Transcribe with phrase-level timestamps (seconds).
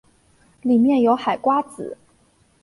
[0.63, 1.95] 里面有海瓜子